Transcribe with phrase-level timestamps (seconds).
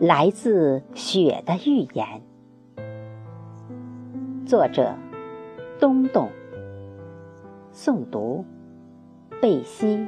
[0.00, 2.22] 来自雪的预言，
[4.46, 4.94] 作者
[5.80, 6.28] 东东，
[7.72, 8.44] 诵读
[9.42, 10.06] 贝西。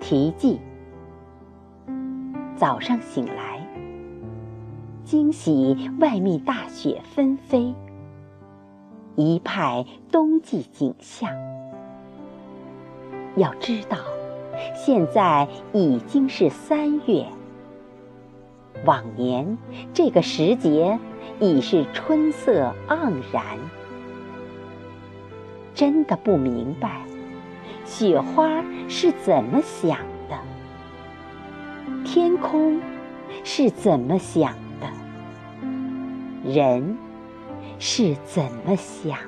[0.00, 0.60] 题记：
[2.56, 3.66] 早上醒来，
[5.02, 7.74] 惊喜外面大雪纷飞，
[9.14, 9.82] 一派
[10.12, 11.30] 冬季景象。
[13.36, 13.96] 要知道。
[14.74, 17.26] 现在已经是三月，
[18.84, 19.58] 往年
[19.92, 20.98] 这个时节
[21.40, 23.42] 已是春色盎然。
[25.74, 27.02] 真的不明白，
[27.84, 30.38] 雪花是怎么想的，
[32.04, 32.80] 天空
[33.44, 34.88] 是怎么想的，
[36.50, 36.96] 人
[37.78, 39.18] 是怎么想。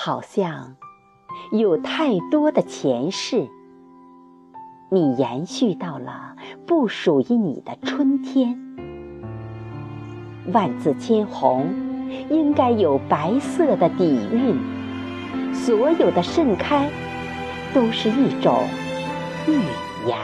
[0.00, 0.76] 好像
[1.50, 3.48] 有太多的前世，
[4.92, 6.36] 你延续到了
[6.68, 8.56] 不属于你的春天。
[10.52, 11.66] 万紫千红
[12.30, 14.56] 应该有白色的底蕴，
[15.52, 16.88] 所有的盛开
[17.74, 18.56] 都是一种
[19.48, 19.54] 预
[20.06, 20.16] 言。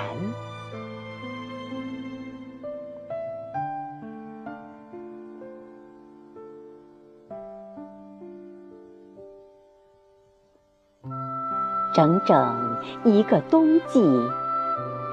[11.94, 14.04] 整整一个冬季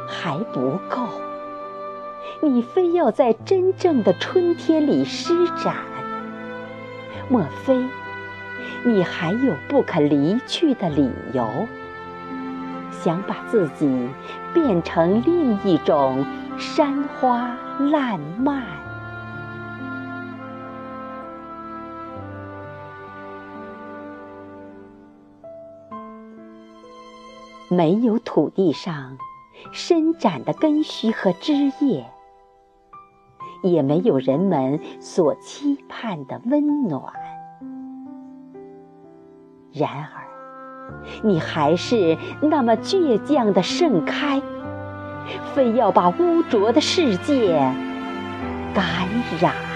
[0.08, 1.08] 还不够，
[2.42, 5.76] 你非要在真正的春天里施展。
[7.30, 7.86] 莫非
[8.84, 11.48] 你还有不肯离去的理由？
[12.92, 14.10] 想把自己
[14.54, 16.26] 变成另一种
[16.58, 17.56] 山花
[17.92, 18.64] 烂漫？
[27.72, 29.18] 没有土地上
[29.72, 32.06] 伸展的根须和枝叶，
[33.64, 37.02] 也没有人们所期盼的温暖。
[39.72, 40.28] 然而，
[41.24, 44.42] 你还是那么倔强的盛开，
[45.56, 47.54] 非要把污浊的世界
[48.74, 48.86] 感
[49.40, 49.71] 染。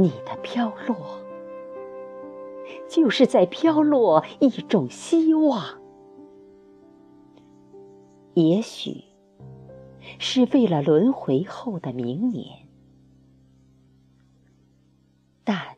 [0.00, 1.20] 你的飘落，
[2.88, 5.78] 就是在飘落一种希望。
[8.32, 9.04] 也许
[10.18, 12.66] 是为了轮回后的明年，
[15.44, 15.76] 但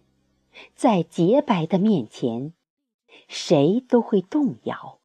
[0.77, 2.53] 在洁白的面前，
[3.27, 5.01] 谁都会动摇。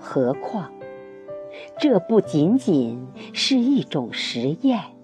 [0.00, 0.72] 何况，
[1.78, 4.95] 这不仅仅是一种实验。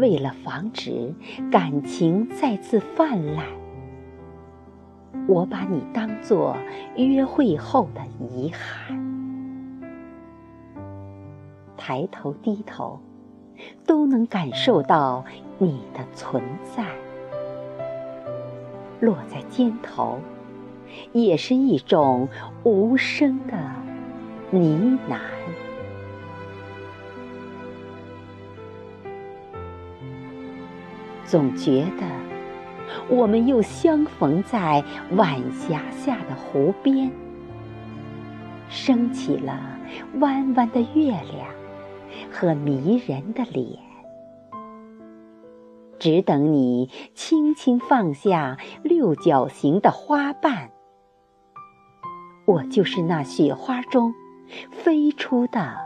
[0.00, 1.14] 为了防止
[1.52, 3.44] 感情再次泛滥，
[5.28, 6.56] 我把你当作
[6.96, 8.98] 约会后的遗憾。
[11.76, 12.98] 抬头低头，
[13.86, 15.22] 都能感受到
[15.58, 16.42] 你的存
[16.74, 16.82] 在；
[19.00, 20.18] 落在肩头，
[21.12, 22.26] 也是一种
[22.64, 23.52] 无声的
[24.50, 25.18] 呢喃。
[31.30, 32.04] 总觉得，
[33.08, 34.82] 我们又相逢在
[35.12, 37.08] 晚霞下的湖边，
[38.68, 39.78] 升起了
[40.18, 41.46] 弯弯的月亮
[42.32, 43.78] 和迷人的脸，
[46.00, 50.72] 只等你轻轻放下六角形的花瓣，
[52.44, 54.12] 我就是那雪花中
[54.72, 55.76] 飞出的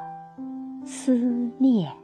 [0.86, 1.14] 思
[1.58, 2.03] 念。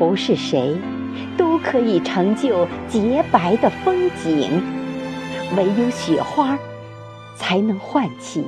[0.00, 0.74] 不是谁
[1.36, 4.62] 都可以成就洁白的风景，
[5.58, 6.58] 唯有雪花
[7.36, 8.42] 才能唤起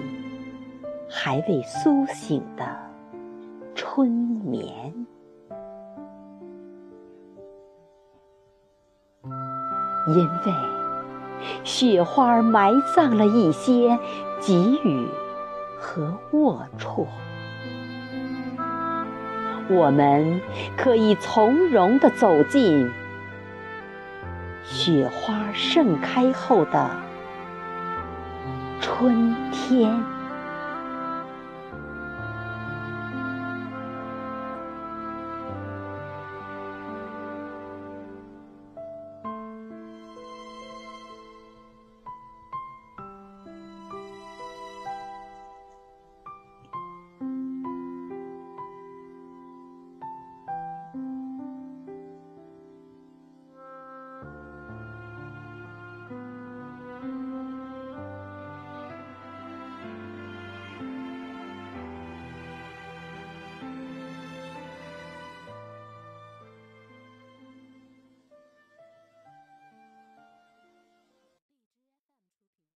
[1.10, 2.64] 还未苏醒的
[3.74, 4.64] 春眠。
[10.08, 10.52] 因为
[11.64, 13.98] 雪花埋葬了一些
[14.40, 14.54] 给
[14.84, 15.06] 予
[15.78, 17.06] 和龌龊。
[19.74, 20.40] 我们
[20.76, 22.90] 可以从容地走进
[24.62, 26.90] 雪花盛开后的
[28.80, 30.21] 春天。